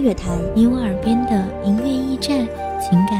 [0.00, 2.38] 乐台，你我耳边的音乐驿站，
[2.80, 3.19] 情感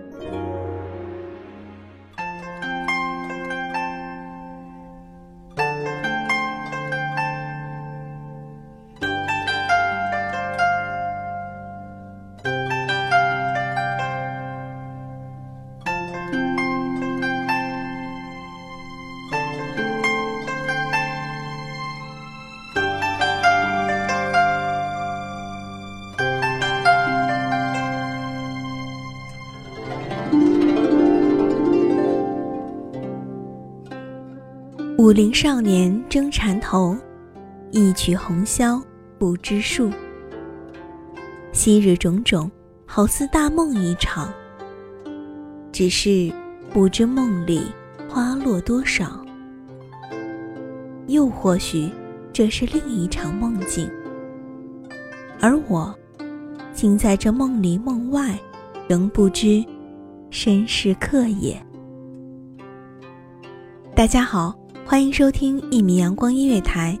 [35.11, 36.95] 武陵少年争缠头，
[37.71, 38.81] 一曲红绡
[39.19, 39.91] 不知数。
[41.51, 42.49] 昔日种种，
[42.85, 44.33] 好似大梦一场。
[45.69, 46.31] 只是
[46.69, 47.61] 不知梦里
[48.07, 49.21] 花落多少。
[51.07, 51.91] 又或许，
[52.31, 53.91] 这是另一场梦境，
[55.41, 55.93] 而我，
[56.71, 58.39] 竟在这梦里梦外，
[58.87, 59.61] 仍不知
[60.29, 61.61] 身是客也。
[63.93, 64.60] 大家好。
[64.91, 66.99] 欢迎收听一米阳光音乐台，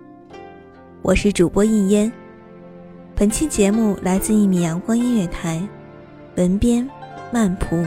[1.01, 2.09] 我是主播应烟。
[3.13, 5.61] 本期节目来自一米阳光音乐台，
[6.37, 6.89] 文编
[7.33, 7.85] 曼蒲。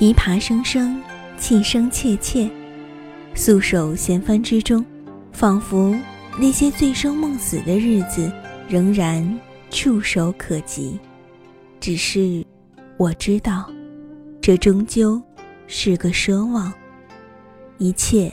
[0.00, 0.98] 琵琶声声，
[1.36, 2.48] 气声切切，
[3.34, 4.82] 素手弦翻之中，
[5.30, 5.94] 仿佛
[6.38, 8.32] 那些醉生梦死的日子
[8.66, 9.38] 仍然
[9.68, 10.98] 触手可及。
[11.80, 12.42] 只是
[12.96, 13.70] 我知道，
[14.40, 15.20] 这终究
[15.66, 16.72] 是个奢望，
[17.76, 18.32] 一切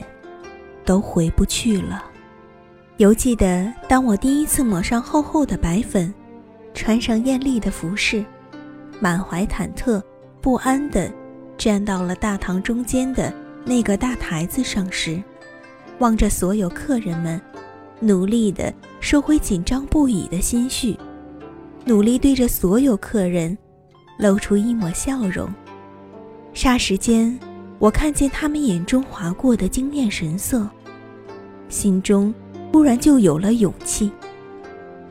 [0.86, 2.02] 都回不去了。
[2.96, 6.14] 犹记得，当我第一次抹上厚厚的白粉，
[6.72, 8.24] 穿上艳丽的服饰，
[9.00, 10.02] 满怀忐忑
[10.40, 11.12] 不安的。
[11.58, 13.34] 站到了大堂中间的
[13.64, 15.20] 那个大台子上时，
[15.98, 17.38] 望着所有客人们，
[18.00, 20.96] 努力地收回紧张不已的心绪，
[21.84, 23.58] 努力对着所有客人
[24.16, 25.52] 露出一抹笑容。
[26.54, 27.36] 霎时间，
[27.80, 30.66] 我看见他们眼中划过的惊艳神色，
[31.68, 32.32] 心中
[32.72, 34.10] 忽然就有了勇气。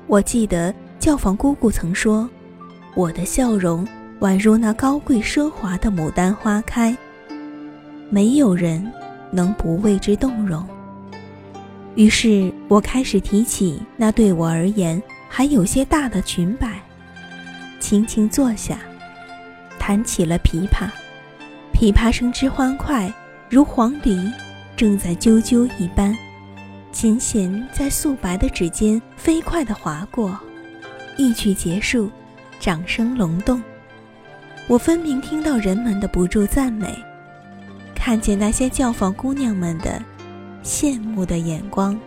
[0.08, 2.30] 我记得教坊姑姑曾说
[2.96, 3.86] ：“我的笑容
[4.19, 6.96] 宛如那高贵奢华的牡丹花开，
[8.10, 8.92] 没有人
[9.31, 10.68] 能不为之动容。”
[11.96, 16.80] 于是我开始提起那对我而言还有些大的裙摆，
[17.80, 18.78] 轻轻坐下，
[19.80, 20.90] 弹起了琵琶。
[21.74, 23.12] 琵琶声之欢快，
[23.50, 24.31] 如黄鹂
[24.75, 26.16] 正在啾啾一般，
[26.92, 30.40] 琴弦在素白的指尖飞快地划过。
[31.18, 32.12] 一曲结束，
[32.60, 33.62] 掌声隆动。
[34.68, 36.94] 我分明听到人们的不住赞美，
[37.96, 40.02] 看见那些教坊姑娘们的。
[40.64, 41.98] 羡慕的眼光，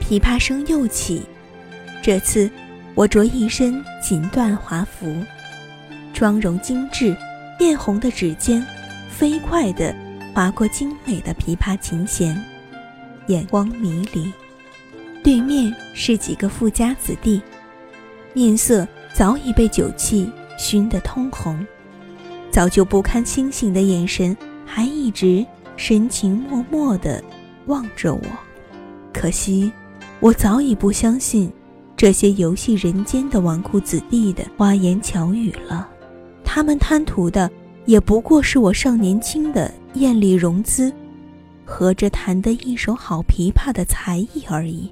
[0.00, 1.22] 琵琶声又起。
[2.02, 2.50] 这次，
[2.94, 5.14] 我着一身锦缎华服，
[6.14, 7.14] 妆容精致，
[7.60, 8.64] 艳红的指尖
[9.10, 9.94] 飞快地
[10.32, 12.42] 划过精美的琵琶琴弦，
[13.26, 14.32] 眼光迷离。
[15.22, 17.42] 对面是几个富家子弟，
[18.32, 21.64] 面色早已被酒气熏得通红，
[22.50, 25.44] 早就不堪清醒的眼神还一直
[25.76, 27.22] 神情默默地。
[27.66, 28.22] 望着我，
[29.12, 29.72] 可惜，
[30.20, 31.52] 我早已不相信
[31.96, 35.88] 这些游戏人间的纨绔子弟的花言巧语了。
[36.44, 37.50] 他们贪图的
[37.84, 40.92] 也不过是我尚年轻的艳丽容姿，
[41.64, 44.88] 和着弹得一手好琵琶的才艺而已。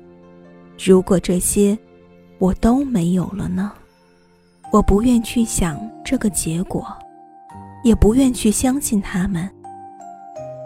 [0.85, 1.79] 如果这些
[2.39, 3.73] 我都没有了呢？
[4.75, 6.85] 我不愿去想这个结果，
[7.85, 9.49] 也不愿去相信他们。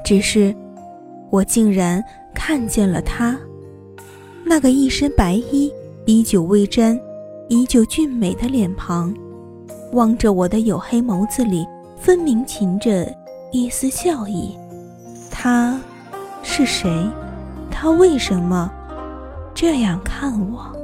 [0.02, 0.56] 只是。
[1.30, 2.02] 我竟然
[2.34, 3.38] 看见了他，
[4.46, 5.70] 那个一身白衣、
[6.06, 6.98] 依旧未沾、
[7.50, 9.14] 依旧俊美的脸庞，
[9.92, 11.66] 望着我的黝黑眸子里，
[11.98, 13.14] 分明噙着
[13.52, 14.56] 一丝笑意。
[15.30, 15.78] 他
[16.42, 16.90] 是谁？
[17.70, 18.72] 他为什么
[19.54, 20.77] 这样看我？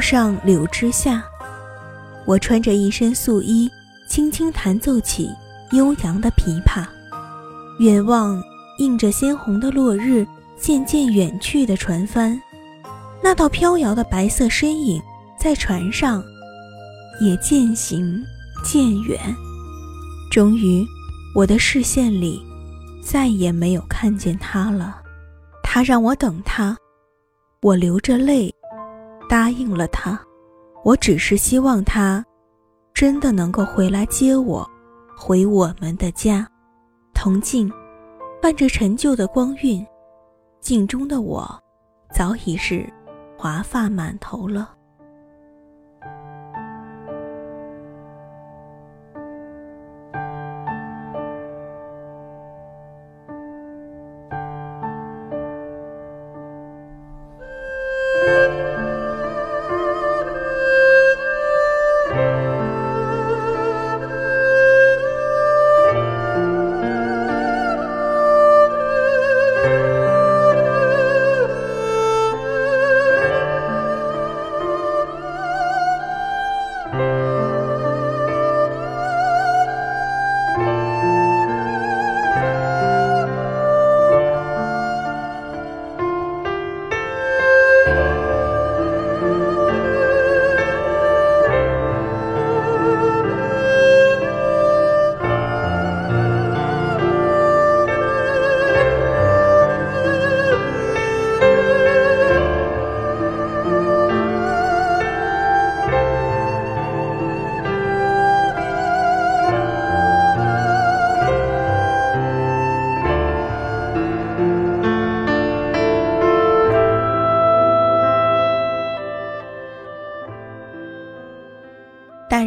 [0.00, 1.22] 上柳枝下，
[2.24, 3.70] 我穿着一身素衣，
[4.08, 5.30] 轻轻弹奏起
[5.72, 6.86] 悠扬的琵琶。
[7.78, 8.42] 远望
[8.78, 10.26] 映着鲜红的落日
[10.58, 12.40] 渐渐远去的船帆，
[13.22, 15.00] 那道飘摇的白色身影
[15.38, 16.22] 在船上
[17.20, 18.22] 也渐行
[18.64, 19.18] 渐远。
[20.30, 20.86] 终于，
[21.34, 22.40] 我的视线里
[23.02, 25.00] 再也没有看见他了。
[25.62, 26.76] 他让我等他，
[27.62, 28.54] 我流着泪。
[29.30, 30.20] 答应了他，
[30.82, 32.24] 我只是希望他
[32.92, 34.68] 真的能够回来接我，
[35.16, 36.44] 回我们的家。
[37.14, 37.72] 铜镜
[38.42, 39.86] 伴着陈旧的光晕，
[40.60, 41.48] 镜中的我
[42.12, 42.92] 早已是
[43.38, 44.74] 华发满头了。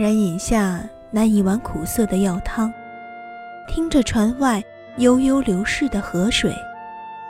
[0.03, 2.69] 然饮下那一碗苦涩的药汤，
[3.69, 4.61] 听着船外
[4.97, 6.53] 悠悠流逝的河水，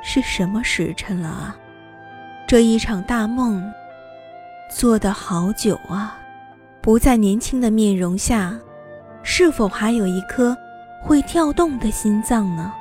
[0.01, 1.55] 是什么时辰了啊？
[2.47, 3.71] 这一场大梦，
[4.71, 6.17] 做得好久啊！
[6.81, 8.57] 不再年轻的面容下，
[9.21, 10.57] 是否还有一颗
[10.99, 12.73] 会跳动的心脏呢？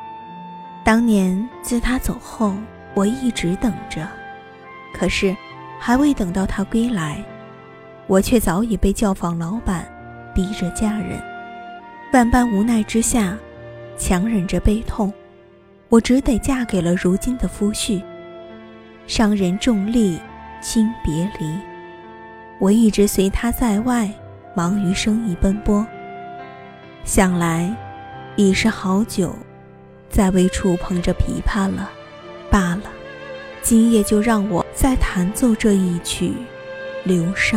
[0.82, 2.54] 当年自他走后，
[2.94, 4.08] 我一直等着，
[4.94, 5.36] 可是
[5.78, 7.22] 还未等到他归来，
[8.12, 9.90] 我却早已被教坊老板
[10.34, 11.18] 逼着嫁人。
[12.12, 13.34] 万般无奈之下，
[13.96, 15.10] 强忍着悲痛，
[15.88, 18.02] 我只得嫁给了如今的夫婿。
[19.06, 20.20] 商人重利，
[20.60, 21.58] 轻别离。
[22.60, 24.10] 我一直随他在外，
[24.54, 25.86] 忙于生意奔波。
[27.04, 27.74] 想来，
[28.36, 29.34] 已是好久，
[30.10, 31.90] 再未触碰这琵琶了。
[32.50, 32.82] 罢了，
[33.62, 36.28] 今夜就让我再弹奏这一曲
[37.04, 37.56] 《流觞》，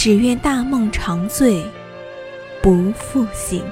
[0.00, 1.60] 只愿大梦长醉，
[2.62, 3.64] 不复醒。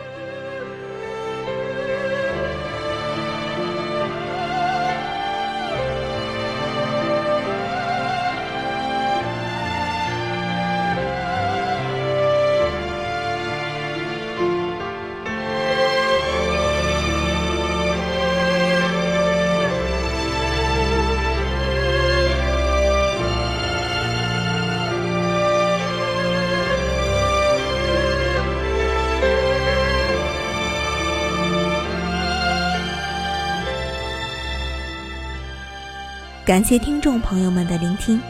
[36.47, 38.21] 感谢听众朋友们的聆听，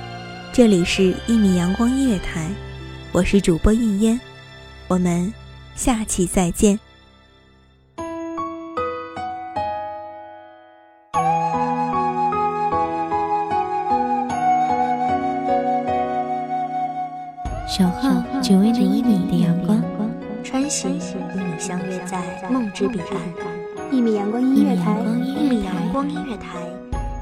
[0.51, 2.47] 这里是《一米阳光音乐台》，
[3.13, 4.19] 我是主播应烟，
[4.89, 5.31] 我们
[5.75, 6.81] 下期再见。
[17.69, 19.79] 小号只为那一米的阳光，
[20.43, 21.01] 穿行与
[21.35, 23.93] 你相约在梦之彼岸。
[23.93, 26.57] 一米阳光音乐台，一米阳光音乐台。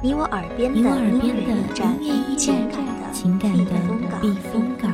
[0.05, 1.65] 你我耳边的音乐
[1.99, 2.69] 驿站，
[3.11, 3.65] 情感的
[4.21, 4.94] 避风港。